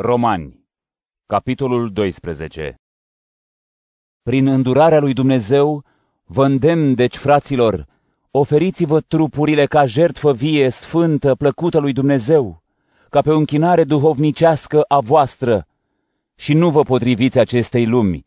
Romani, 0.00 0.64
capitolul 1.26 1.92
12 1.92 2.74
Prin 4.22 4.46
îndurarea 4.46 5.00
lui 5.00 5.12
Dumnezeu, 5.12 5.84
vă 6.24 6.44
îndemn, 6.44 6.94
deci, 6.94 7.16
fraților, 7.16 7.86
oferiți-vă 8.30 9.00
trupurile 9.00 9.66
ca 9.66 9.86
jertfă 9.86 10.32
vie, 10.32 10.68
sfântă, 10.68 11.34
plăcută 11.34 11.78
lui 11.78 11.92
Dumnezeu, 11.92 12.62
ca 13.10 13.20
pe 13.20 13.30
o 13.30 13.36
închinare 13.36 13.84
duhovnicească 13.84 14.82
a 14.82 15.00
voastră, 15.00 15.66
și 16.34 16.54
nu 16.54 16.70
vă 16.70 16.82
potriviți 16.82 17.38
acestei 17.38 17.86
lumi, 17.86 18.24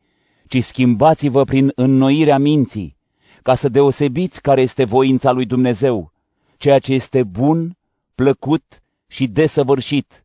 ci 0.47 0.63
schimbați-vă 0.63 1.43
prin 1.43 1.71
înnoirea 1.75 2.37
minții, 2.37 2.97
ca 3.41 3.55
să 3.55 3.69
deosebiți 3.69 4.41
care 4.41 4.61
este 4.61 4.83
voința 4.83 5.31
lui 5.31 5.45
Dumnezeu, 5.45 6.11
ceea 6.57 6.79
ce 6.79 6.93
este 6.93 7.23
bun, 7.23 7.77
plăcut 8.15 8.83
și 9.07 9.27
desăvârșit 9.27 10.20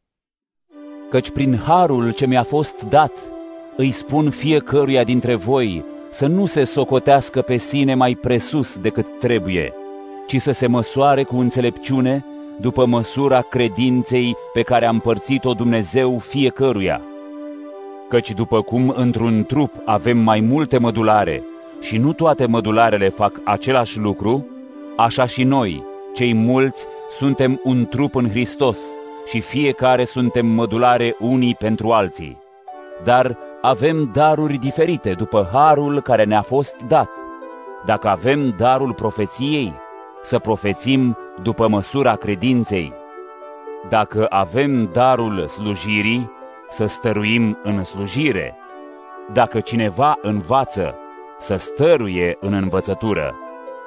căci 1.10 1.30
prin 1.30 1.58
harul 1.66 2.10
ce 2.10 2.26
mi-a 2.26 2.42
fost 2.42 2.82
dat, 2.82 3.12
îi 3.76 3.90
spun 3.90 4.30
fiecăruia 4.30 5.04
dintre 5.04 5.34
voi 5.34 5.84
să 6.10 6.26
nu 6.26 6.46
se 6.46 6.64
socotească 6.64 7.40
pe 7.40 7.56
sine 7.56 7.94
mai 7.94 8.14
presus 8.14 8.78
decât 8.78 9.06
trebuie, 9.18 9.72
ci 10.26 10.40
să 10.40 10.52
se 10.52 10.66
măsoare 10.66 11.22
cu 11.22 11.36
înțelepciune 11.36 12.24
după 12.60 12.86
măsura 12.86 13.40
credinței 13.40 14.36
pe 14.52 14.62
care 14.62 14.86
a 14.86 14.90
împărțit-o 14.90 15.52
Dumnezeu 15.52 16.18
fiecăruia. 16.18 17.00
Căci 18.08 18.32
după 18.32 18.62
cum 18.62 18.94
într-un 18.96 19.44
trup 19.44 19.72
avem 19.84 20.18
mai 20.18 20.40
multe 20.40 20.78
mădulare 20.78 21.42
și 21.80 21.98
nu 21.98 22.12
toate 22.12 22.46
mădularele 22.46 23.08
fac 23.08 23.40
același 23.44 23.98
lucru, 23.98 24.46
așa 24.96 25.26
și 25.26 25.42
noi, 25.42 25.84
cei 26.14 26.34
mulți, 26.34 26.86
suntem 27.18 27.60
un 27.64 27.86
trup 27.86 28.14
în 28.14 28.28
Hristos– 28.28 28.78
și 29.26 29.40
fiecare 29.40 30.04
suntem 30.04 30.46
mădulare 30.46 31.16
unii 31.18 31.54
pentru 31.54 31.90
alții. 31.92 32.38
Dar 33.04 33.38
avem 33.60 34.10
daruri 34.12 34.56
diferite 34.56 35.12
după 35.12 35.48
harul 35.52 36.00
care 36.00 36.24
ne-a 36.24 36.42
fost 36.42 36.76
dat. 36.88 37.08
Dacă 37.84 38.08
avem 38.08 38.54
darul 38.56 38.92
profeției, 38.92 39.74
să 40.22 40.38
profețim 40.38 41.16
după 41.42 41.68
măsura 41.68 42.16
credinței. 42.16 42.92
Dacă 43.88 44.26
avem 44.28 44.90
darul 44.92 45.48
slujirii, 45.48 46.30
să 46.68 46.86
stăruim 46.86 47.58
în 47.62 47.84
slujire. 47.84 48.56
Dacă 49.32 49.60
cineva 49.60 50.18
învață, 50.22 50.94
să 51.38 51.56
stăruie 51.56 52.36
în 52.40 52.52
învățătură. 52.52 53.34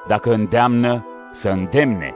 Dacă 0.06 0.32
îndeamnă, 0.32 1.06
să 1.30 1.48
îndemne. 1.48 2.14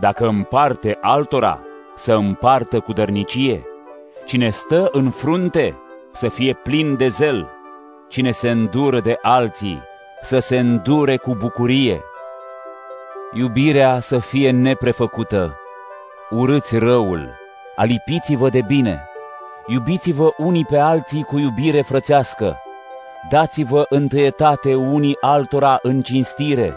Dacă 0.00 0.26
împarte 0.26 0.98
altora, 1.00 1.60
să 1.96 2.12
împartă 2.12 2.80
cu 2.80 2.92
dărnicie. 2.92 3.66
Cine 4.24 4.50
stă 4.50 4.88
în 4.92 5.10
frunte, 5.10 5.76
să 6.12 6.28
fie 6.28 6.52
plin 6.52 6.96
de 6.96 7.08
zel. 7.08 7.50
Cine 8.08 8.30
se 8.30 8.50
îndură 8.50 9.00
de 9.00 9.18
alții, 9.22 9.82
să 10.22 10.38
se 10.38 10.58
îndure 10.58 11.16
cu 11.16 11.34
bucurie. 11.34 12.00
Iubirea 13.32 14.00
să 14.00 14.18
fie 14.18 14.50
neprefăcută. 14.50 15.56
Urâți 16.30 16.78
răul, 16.78 17.34
alipiți-vă 17.76 18.48
de 18.48 18.62
bine. 18.66 19.08
Iubiți-vă 19.66 20.32
unii 20.36 20.64
pe 20.64 20.78
alții 20.78 21.22
cu 21.22 21.38
iubire 21.38 21.80
frățească. 21.80 22.58
Dați-vă 23.30 23.86
întâietate 23.88 24.74
unii 24.74 25.16
altora 25.20 25.78
în 25.82 26.00
cinstire. 26.00 26.76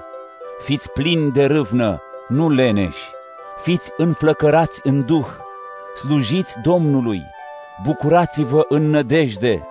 Fiți 0.60 0.92
plini 0.92 1.32
de 1.32 1.46
râvnă, 1.46 2.02
nu 2.28 2.50
leneși 2.50 3.16
fiți 3.58 3.92
înflăcărați 3.98 4.80
în 4.84 5.06
duh, 5.06 5.28
slujiți 5.96 6.56
Domnului, 6.64 7.22
bucurați-vă 7.84 8.66
în 8.70 8.90
nădejde, 8.90 9.68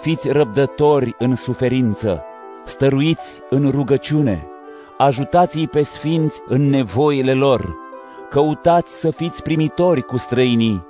fiți 0.00 0.28
răbdători 0.30 1.14
în 1.18 1.34
suferință, 1.34 2.24
stăruiți 2.64 3.42
în 3.50 3.70
rugăciune, 3.70 4.46
ajutați-i 4.98 5.66
pe 5.66 5.82
sfinți 5.82 6.42
în 6.46 6.70
nevoile 6.70 7.34
lor, 7.34 7.74
căutați 8.30 9.00
să 9.00 9.10
fiți 9.10 9.42
primitori 9.42 10.02
cu 10.02 10.16
străinii, 10.16 10.86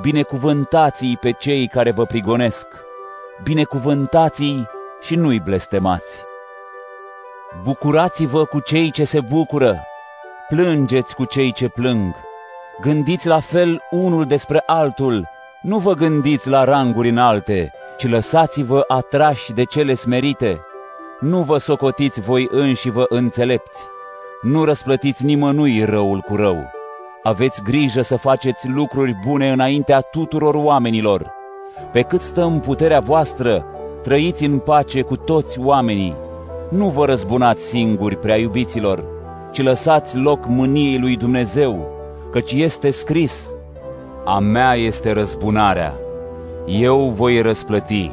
binecuvântați-i 0.00 1.16
pe 1.20 1.30
cei 1.30 1.68
care 1.68 1.90
vă 1.90 2.04
prigonesc, 2.04 2.66
binecuvântați-i 3.42 4.66
și 5.00 5.16
nu-i 5.16 5.40
blestemați. 5.40 6.22
Bucurați-vă 7.62 8.44
cu 8.44 8.60
cei 8.60 8.90
ce 8.90 9.04
se 9.04 9.20
bucură, 9.20 9.82
plângeți 10.48 11.14
cu 11.14 11.24
cei 11.24 11.52
ce 11.52 11.68
plâng. 11.68 12.14
Gândiți 12.80 13.26
la 13.26 13.40
fel 13.40 13.82
unul 13.90 14.24
despre 14.24 14.62
altul, 14.66 15.28
nu 15.62 15.78
vă 15.78 15.94
gândiți 15.94 16.48
la 16.48 16.64
ranguri 16.64 17.08
înalte, 17.08 17.72
ci 17.98 18.08
lăsați-vă 18.08 18.84
atrași 18.88 19.52
de 19.52 19.64
cele 19.64 19.94
smerite. 19.94 20.60
Nu 21.20 21.42
vă 21.42 21.58
socotiți 21.58 22.20
voi 22.20 22.48
înși 22.50 22.90
vă 22.90 23.06
înțelepți. 23.08 23.86
Nu 24.42 24.64
răsplătiți 24.64 25.24
nimănui 25.24 25.84
răul 25.84 26.20
cu 26.20 26.36
rău. 26.36 26.70
Aveți 27.22 27.62
grijă 27.62 28.02
să 28.02 28.16
faceți 28.16 28.68
lucruri 28.68 29.14
bune 29.26 29.52
înaintea 29.52 30.00
tuturor 30.00 30.54
oamenilor. 30.54 31.32
Pe 31.92 32.02
cât 32.02 32.20
stă 32.20 32.42
în 32.42 32.60
puterea 32.60 33.00
voastră, 33.00 33.66
trăiți 34.02 34.44
în 34.44 34.58
pace 34.58 35.02
cu 35.02 35.16
toți 35.16 35.60
oamenii. 35.60 36.14
Nu 36.70 36.88
vă 36.88 37.04
răzbunați 37.04 37.62
singuri, 37.62 38.16
prea 38.16 38.36
iubiților, 38.36 39.13
ci 39.54 39.62
lăsați 39.62 40.16
loc 40.16 40.46
mâniei 40.46 40.98
lui 40.98 41.16
Dumnezeu, 41.16 41.88
căci 42.32 42.52
este 42.52 42.90
scris, 42.90 43.50
A 44.24 44.38
mea 44.38 44.74
este 44.74 45.12
răzbunarea, 45.12 45.94
eu 46.66 47.08
voi 47.08 47.40
răsplăti, 47.40 48.10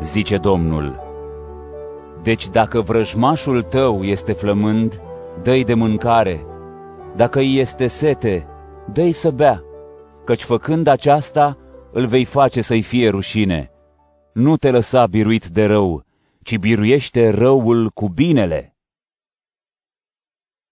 zice 0.00 0.36
Domnul. 0.36 0.94
Deci 2.22 2.48
dacă 2.48 2.80
vrăjmașul 2.80 3.62
tău 3.62 4.02
este 4.02 4.32
flămând, 4.32 5.00
dă 5.42 5.62
de 5.64 5.74
mâncare, 5.74 6.46
dacă 7.16 7.38
îi 7.38 7.58
este 7.58 7.86
sete, 7.86 8.46
dă 8.92 9.10
să 9.10 9.30
bea, 9.30 9.62
căci 10.24 10.42
făcând 10.42 10.86
aceasta, 10.86 11.56
îl 11.92 12.06
vei 12.06 12.24
face 12.24 12.60
să-i 12.60 12.82
fie 12.82 13.08
rușine. 13.08 13.70
Nu 14.32 14.56
te 14.56 14.70
lăsa 14.70 15.06
biruit 15.06 15.46
de 15.46 15.64
rău, 15.64 16.02
ci 16.42 16.56
biruiește 16.56 17.28
răul 17.30 17.90
cu 17.94 18.08
binele. 18.08 18.77